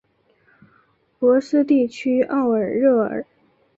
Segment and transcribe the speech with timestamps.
[1.19, 3.23] 博斯地区奥尔热尔。